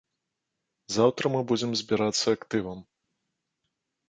[0.95, 2.79] Заўтра мы будзем збірацца актывам.